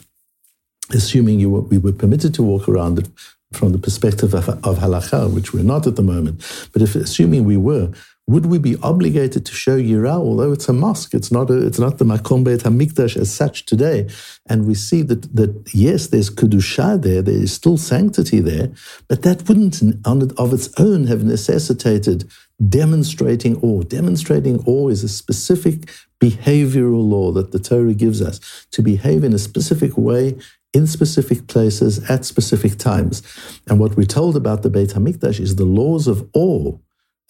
Assuming 0.92 1.40
you 1.40 1.52
were, 1.52 1.62
we 1.62 1.78
were 1.78 1.94
permitted 1.94 2.34
to 2.34 2.44
walk 2.44 2.68
around 2.68 2.98
it 2.98 3.08
from 3.54 3.72
the 3.72 3.78
perspective 3.78 4.34
of, 4.34 4.50
of 4.50 4.80
halacha, 4.80 5.34
which 5.34 5.54
we're 5.54 5.64
not 5.64 5.86
at 5.88 5.96
the 5.96 6.04
moment. 6.04 6.70
But 6.74 6.82
if 6.82 6.96
assuming 6.96 7.44
we 7.44 7.58
were, 7.58 7.92
would 8.28 8.46
we 8.46 8.60
be 8.60 8.78
obligated 8.78 9.46
to 9.46 9.54
show 9.54 9.78
yira? 9.78 10.14
Although 10.14 10.54
it's 10.54 10.70
a 10.70 10.74
mosque, 10.74 11.14
it's 11.14 11.32
not 11.32 11.50
a, 11.50 11.66
it's 11.66 11.80
not 11.80 11.98
the 11.98 12.06
makom 12.06 12.44
beit 12.46 12.62
hamikdash 12.62 13.18
as 13.18 13.34
such 13.34 13.66
today. 13.66 14.08
And 14.48 14.66
we 14.66 14.74
see 14.74 15.02
that 15.02 15.36
that 15.36 15.70
yes, 15.74 16.08
there's 16.08 16.30
kedusha 16.30 17.02
there, 17.02 17.22
there 17.22 17.36
is 17.36 17.52
still 17.52 17.78
sanctity 17.78 18.40
there, 18.40 18.72
but 19.10 19.24
that 19.24 19.48
wouldn't 19.50 19.82
on 20.06 20.32
of 20.38 20.54
its 20.54 20.70
own 20.80 21.08
have 21.08 21.24
necessitated 21.24 22.30
demonstrating 22.70 23.58
awe. 23.58 23.82
Demonstrating 23.82 24.64
awe 24.66 24.88
is 24.88 25.04
a 25.04 25.10
specific 25.10 25.90
behavioral 26.22 27.10
law 27.10 27.32
that 27.32 27.52
the 27.52 27.60
Torah 27.60 27.96
gives 27.96 28.22
us 28.22 28.40
to 28.72 28.82
behave 28.82 29.24
in 29.24 29.34
a 29.34 29.40
specific 29.40 29.98
way 29.98 30.38
in 30.74 30.88
specific 30.88 31.48
places 31.48 32.10
at 32.10 32.26
specific 32.26 32.78
times. 32.78 33.22
And 33.68 33.80
what 33.80 33.98
we're 33.98 34.06
told 34.06 34.36
about 34.36 34.64
the 34.64 34.70
Beit 34.70 34.92
HaMikdash 34.92 35.40
is 35.40 35.56
the 35.56 35.66
laws 35.66 36.08
of 36.08 36.30
awe 36.34 36.78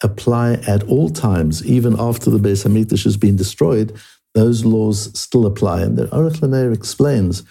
apply 0.02 0.54
at 0.66 0.82
all 0.84 1.08
times, 1.10 1.64
even 1.64 1.98
after 1.98 2.30
the 2.30 2.38
Beit 2.38 2.58
HaMikdash 2.58 3.04
has 3.04 3.16
been 3.16 3.36
destroyed, 3.36 3.96
those 4.34 4.64
laws 4.64 5.16
still 5.18 5.46
apply. 5.46 5.82
And 5.82 5.96
the 5.96 6.06
Aruch 6.06 6.40
LaNer 6.40 6.72
explains 6.72 7.42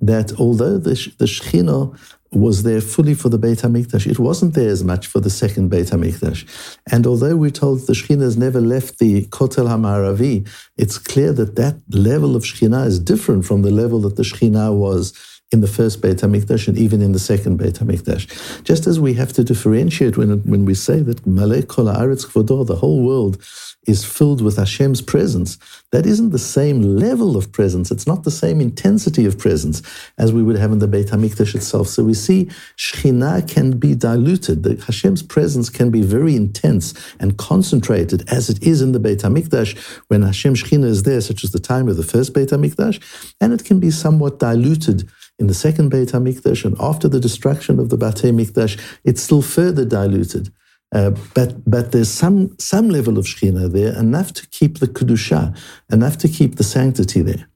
that 0.00 0.38
although 0.38 0.78
the, 0.78 0.94
the 1.18 1.24
Shekhinah 1.24 1.98
was 2.30 2.62
there 2.62 2.80
fully 2.80 3.14
for 3.14 3.30
the 3.30 3.38
Beit 3.38 3.58
HaMikdash, 3.58 4.06
it 4.06 4.18
wasn't 4.18 4.54
there 4.54 4.68
as 4.68 4.84
much 4.84 5.06
for 5.06 5.18
the 5.20 5.30
second 5.30 5.70
Beit 5.70 5.88
HaMikdash. 5.88 6.76
And 6.90 7.06
although 7.06 7.36
we're 7.36 7.50
told 7.50 7.80
the 7.80 7.94
Shekhinah 7.94 8.22
has 8.22 8.36
never 8.36 8.60
left 8.60 8.98
the 8.98 9.24
Kotel 9.26 9.66
HaMaravi, 9.66 10.48
it's 10.76 10.98
clear 10.98 11.32
that 11.32 11.56
that 11.56 11.76
level 11.90 12.36
of 12.36 12.44
Shekhinah 12.44 12.86
is 12.86 12.98
different 12.98 13.44
from 13.44 13.62
the 13.62 13.70
level 13.70 14.00
that 14.00 14.16
the 14.16 14.22
Shekhinah 14.22 14.76
was 14.76 15.37
in 15.50 15.62
the 15.62 15.66
first 15.66 16.02
Beit 16.02 16.18
HaMikdash 16.18 16.68
and 16.68 16.76
even 16.76 17.00
in 17.00 17.12
the 17.12 17.18
second 17.18 17.56
Beit 17.56 17.74
HaMikdash. 17.74 18.62
Just 18.64 18.86
as 18.86 19.00
we 19.00 19.14
have 19.14 19.32
to 19.32 19.42
differentiate 19.42 20.18
when, 20.18 20.40
when 20.42 20.66
we 20.66 20.74
say 20.74 21.00
that 21.00 21.26
Malay 21.26 21.62
Kol 21.62 21.86
Haaretz 21.86 22.26
Kvodo, 22.26 22.66
the 22.66 22.76
whole 22.76 23.02
world 23.02 23.42
is 23.86 24.04
filled 24.04 24.42
with 24.42 24.56
Hashem's 24.56 25.00
presence, 25.00 25.56
that 25.92 26.04
isn't 26.04 26.30
the 26.30 26.38
same 26.38 26.82
level 26.82 27.38
of 27.38 27.50
presence. 27.50 27.90
It's 27.90 28.06
not 28.06 28.24
the 28.24 28.30
same 28.30 28.60
intensity 28.60 29.24
of 29.24 29.38
presence 29.38 29.80
as 30.18 30.30
we 30.30 30.42
would 30.42 30.56
have 30.56 30.72
in 30.72 30.80
the 30.80 30.88
Beit 30.88 31.06
HaMikdash 31.06 31.54
itself. 31.54 31.88
So 31.88 32.04
we 32.04 32.12
see 32.12 32.50
Shekhinah 32.76 33.48
can 33.48 33.78
be 33.78 33.94
diluted. 33.94 34.64
The 34.64 34.76
Hashem's 34.84 35.22
presence 35.22 35.70
can 35.70 35.90
be 35.90 36.02
very 36.02 36.36
intense 36.36 36.92
and 37.18 37.38
concentrated 37.38 38.28
as 38.28 38.50
it 38.50 38.62
is 38.62 38.82
in 38.82 38.92
the 38.92 39.00
Beit 39.00 39.20
HaMikdash 39.20 39.78
when 40.08 40.20
Hashem 40.20 40.54
Shekhinah 40.54 40.84
is 40.84 41.04
there, 41.04 41.22
such 41.22 41.42
as 41.42 41.52
the 41.52 41.58
time 41.58 41.88
of 41.88 41.96
the 41.96 42.02
first 42.02 42.34
Beit 42.34 42.50
HaMikdash, 42.50 43.34
and 43.40 43.54
it 43.54 43.64
can 43.64 43.80
be 43.80 43.90
somewhat 43.90 44.38
diluted 44.38 45.08
in 45.38 45.46
the 45.46 45.54
second 45.54 45.90
Beit 45.90 46.08
HaMikdash 46.08 46.64
and 46.64 46.76
after 46.80 47.08
the 47.08 47.20
destruction 47.20 47.78
of 47.78 47.90
the 47.90 47.96
Batei 47.96 48.32
Mikdash, 48.32 48.80
it's 49.04 49.22
still 49.22 49.42
further 49.42 49.84
diluted. 49.84 50.52
Uh, 50.90 51.10
but 51.34 51.70
but 51.70 51.92
there's 51.92 52.10
some 52.10 52.56
some 52.58 52.88
level 52.88 53.18
of 53.18 53.26
Shekhinah 53.26 53.72
there, 53.72 53.96
enough 53.98 54.32
to 54.34 54.46
keep 54.48 54.78
the 54.78 54.88
kedusha, 54.88 55.56
enough 55.92 56.16
to 56.18 56.28
keep 56.28 56.56
the 56.56 56.64
sanctity 56.64 57.20
there. 57.20 57.46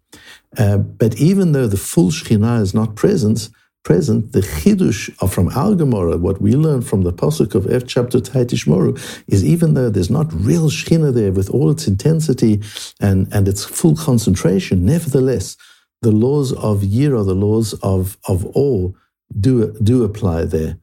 Uh, 0.58 0.76
but 0.76 1.16
even 1.16 1.52
though 1.52 1.66
the 1.66 1.78
full 1.78 2.10
Shekhinah 2.10 2.60
is 2.60 2.74
not 2.74 2.94
present, 2.94 3.48
present, 3.84 4.32
the 4.32 4.40
chidush 4.40 5.10
from 5.30 5.48
Al 5.52 5.74
Gemara, 5.74 6.18
what 6.18 6.42
we 6.42 6.52
learn 6.52 6.82
from 6.82 7.02
the 7.02 7.12
pasuk 7.12 7.54
of 7.54 7.66
F 7.72 7.84
Shabtotai 7.84 8.44
tishmoru, 8.44 8.98
is 9.28 9.42
even 9.42 9.72
though 9.72 9.88
there's 9.88 10.10
not 10.10 10.30
real 10.34 10.68
Shekhinah 10.68 11.14
there 11.14 11.32
with 11.32 11.48
all 11.48 11.70
its 11.70 11.88
intensity 11.88 12.60
and 13.00 13.32
and 13.32 13.48
its 13.48 13.64
full 13.64 13.96
concentration, 13.96 14.84
nevertheless 14.84 15.56
the 16.02 16.12
laws 16.12 16.52
of 16.52 16.82
Yira, 16.82 17.24
the 17.24 17.34
laws 17.34 17.74
of, 17.82 18.18
of 18.28 18.44
awe, 18.54 18.92
do, 19.40 19.72
do 19.82 20.04
apply 20.04 20.44
there. 20.44 20.78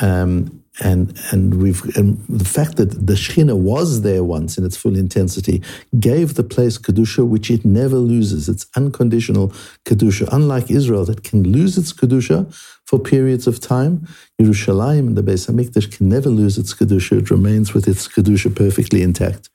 Um, 0.00 0.62
and 0.80 1.18
and 1.32 1.60
we've 1.60 1.82
and 1.96 2.24
the 2.28 2.44
fact 2.44 2.76
that 2.76 3.06
the 3.06 3.14
Shekhinah 3.14 3.56
was 3.56 4.02
there 4.02 4.22
once 4.22 4.58
in 4.58 4.64
its 4.64 4.76
full 4.76 4.96
intensity 4.96 5.62
gave 5.98 6.34
the 6.34 6.44
place 6.44 6.78
kedusha, 6.78 7.26
which 7.26 7.50
it 7.50 7.64
never 7.64 7.96
loses. 7.96 8.48
It's 8.48 8.66
unconditional 8.76 9.48
kedusha, 9.84 10.28
unlike 10.30 10.70
Israel 10.70 11.04
that 11.06 11.24
can 11.24 11.42
lose 11.42 11.76
its 11.76 11.92
kedusha 11.92 12.52
for 12.86 12.98
periods 12.98 13.46
of 13.46 13.60
time. 13.60 14.06
Yerushalayim 14.40 15.08
and 15.08 15.16
the 15.16 15.22
Beis 15.22 15.50
Hamikdash 15.50 15.96
can 15.96 16.08
never 16.08 16.28
lose 16.28 16.58
its 16.58 16.74
kedusha; 16.74 17.18
it 17.18 17.30
remains 17.30 17.74
with 17.74 17.88
its 17.88 18.06
kedusha 18.06 18.54
perfectly 18.54 19.02
intact. 19.02 19.50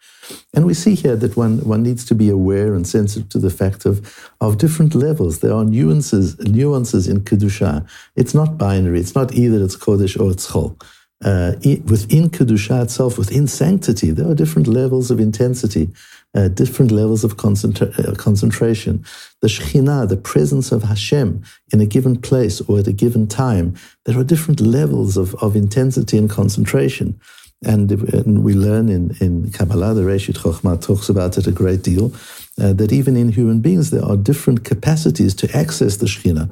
And 0.53 0.65
we 0.65 0.74
see 0.74 0.96
here 0.96 1.15
that 1.15 1.36
one, 1.36 1.60
one 1.68 1.84
needs 1.84 2.06
to 2.06 2.15
be 2.15 2.30
aware 2.30 2.74
and 2.74 2.88
sensitive 2.88 3.30
to 3.30 3.39
the 3.39 3.50
fact 3.50 3.86
of, 3.86 4.32
of 4.42 4.58
different 4.58 4.96
levels. 4.96 5.39
There 5.39 5.53
are 5.53 5.65
nuances, 5.65 6.38
nuances 6.39 7.08
in 7.08 7.22
Kedusha. 7.22 7.88
It's 8.15 8.34
not 8.34 8.58
binary. 8.58 9.00
It's 9.00 9.15
not 9.15 9.34
either 9.34 9.63
it's 9.63 9.75
Kodesh 9.75 10.20
or 10.20 10.32
it's 10.32 10.50
Chol. 10.50 10.80
Uh, 11.24 11.53
within 11.86 12.30
Kedusha 12.30 12.84
itself, 12.84 13.18
within 13.18 13.48
sanctity, 13.48 14.12
there 14.12 14.30
are 14.30 14.36
different 14.36 14.68
levels 14.68 15.10
of 15.10 15.22
intensity, 15.22 15.88
uh, 16.36 16.50
different 16.50 16.92
levels 16.92 17.24
of 17.24 17.38
concentra- 17.38 17.98
uh, 17.98 18.13
concentration. 18.15 19.06
The 19.42 19.48
Shekhinah, 19.48 20.10
the 20.10 20.18
presence 20.18 20.74
of 20.74 20.84
Hashem 20.84 21.42
in 21.72 21.80
a 21.80 21.86
given 21.86 22.20
place 22.20 22.60
or 22.62 22.80
at 22.80 22.88
a 22.88 22.92
given 22.92 23.27
time, 23.27 23.75
there 24.06 24.20
are 24.20 24.24
different 24.24 24.60
levels 24.60 25.15
of, 25.15 25.34
of 25.36 25.56
intensity 25.56 26.18
and 26.18 26.30
concentration. 26.30 27.20
And, 27.65 27.91
and, 27.91 28.43
we 28.43 28.53
learn 28.53 28.89
in, 28.89 29.15
in 29.20 29.51
Kabbalah, 29.51 29.93
the 29.93 30.01
Reshit 30.01 30.38
Chochmah 30.38 30.82
talks 30.82 31.10
about 31.10 31.38
it 31.38 31.48
a 31.48 31.51
great 31.51 31.82
deal, 31.82 32.13
uh, 32.62 32.74
that 32.74 32.91
even 32.91 33.15
in 33.15 33.29
human 33.29 33.62
beings 33.62 33.89
there 33.89 34.03
are 34.03 34.17
different 34.17 34.63
capacities 34.63 35.34
to 35.36 35.58
access 35.58 35.98
the 35.98 36.05
Shekhinah. 36.05 36.48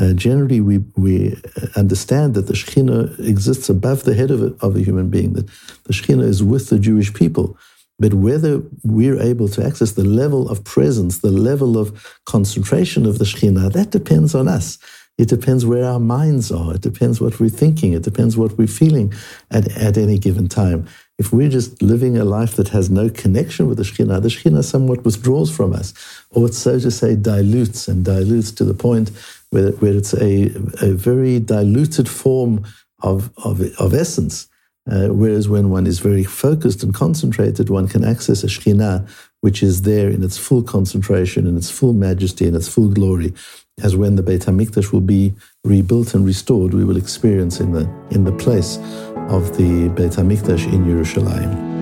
Uh, 0.00 0.12
generally, 0.14 0.60
we, 0.60 0.78
we 0.96 1.40
understand 1.76 2.34
that 2.34 2.46
the 2.46 2.54
Shekhinah 2.54 3.18
exists 3.20 3.68
above 3.68 4.04
the 4.04 4.14
head 4.14 4.30
of 4.30 4.42
a, 4.42 4.54
of 4.60 4.76
a 4.76 4.82
human 4.82 5.10
being, 5.10 5.34
that 5.34 5.46
the 5.84 5.92
Shekhinah 5.92 6.24
is 6.24 6.42
with 6.42 6.70
the 6.70 6.78
Jewish 6.78 7.12
people. 7.12 7.56
But 7.98 8.14
whether 8.14 8.62
we're 8.82 9.20
able 9.20 9.48
to 9.50 9.64
access 9.64 9.92
the 9.92 10.04
level 10.04 10.48
of 10.48 10.64
presence, 10.64 11.18
the 11.18 11.30
level 11.30 11.78
of 11.78 12.18
concentration 12.24 13.06
of 13.06 13.18
the 13.18 13.24
Shekhinah, 13.24 13.72
that 13.72 13.90
depends 13.90 14.34
on 14.34 14.48
us. 14.48 14.78
It 15.16 15.28
depends 15.28 15.64
where 15.64 15.84
our 15.84 16.00
minds 16.00 16.50
are. 16.50 16.74
It 16.74 16.80
depends 16.80 17.20
what 17.20 17.38
we're 17.38 17.48
thinking. 17.48 17.92
It 17.92 18.02
depends 18.02 18.36
what 18.36 18.58
we're 18.58 18.66
feeling 18.66 19.12
at, 19.50 19.70
at 19.76 19.96
any 19.96 20.18
given 20.18 20.48
time. 20.48 20.88
If 21.18 21.32
we're 21.32 21.48
just 21.48 21.80
living 21.80 22.18
a 22.18 22.24
life 22.24 22.56
that 22.56 22.70
has 22.70 22.90
no 22.90 23.08
connection 23.08 23.68
with 23.68 23.78
the 23.78 23.84
Shekhinah, 23.84 24.22
the 24.22 24.28
Shekhinah 24.28 24.64
somewhat 24.64 25.04
withdraws 25.04 25.54
from 25.54 25.72
us, 25.72 25.94
or 26.30 26.46
it's 26.46 26.58
so 26.58 26.80
to 26.80 26.90
say 26.90 27.14
dilutes 27.14 27.86
and 27.86 28.04
dilutes 28.04 28.50
to 28.52 28.64
the 28.64 28.74
point 28.74 29.12
where, 29.50 29.70
where 29.72 29.96
it's 29.96 30.14
a, 30.14 30.50
a 30.82 30.92
very 30.92 31.38
diluted 31.38 32.08
form 32.08 32.64
of, 33.00 33.30
of, 33.44 33.60
of 33.78 33.94
essence. 33.94 34.48
Uh, 34.90 35.08
whereas 35.08 35.48
when 35.48 35.70
one 35.70 35.86
is 35.86 36.00
very 36.00 36.24
focused 36.24 36.82
and 36.82 36.92
concentrated, 36.92 37.70
one 37.70 37.86
can 37.86 38.04
access 38.04 38.42
a 38.42 38.48
Shekhinah, 38.48 39.08
which 39.40 39.62
is 39.62 39.82
there 39.82 40.10
in 40.10 40.24
its 40.24 40.36
full 40.36 40.62
concentration, 40.62 41.46
in 41.46 41.56
its 41.56 41.70
full 41.70 41.92
majesty, 41.92 42.46
in 42.48 42.56
its 42.56 42.68
full 42.68 42.88
glory, 42.88 43.32
as 43.82 43.96
when 43.96 44.16
the 44.16 44.22
Beit 44.22 44.42
HaMikdash 44.42 44.92
will 44.92 45.00
be 45.00 45.34
rebuilt 45.64 46.14
and 46.14 46.24
restored, 46.24 46.74
we 46.74 46.84
will 46.84 46.96
experience 46.96 47.60
in 47.60 47.72
the, 47.72 47.90
in 48.10 48.24
the 48.24 48.32
place 48.32 48.78
of 49.28 49.56
the 49.56 49.88
Beit 49.96 50.12
HaMikdash 50.12 50.72
in 50.72 50.84
Yerushalayim. 50.84 51.73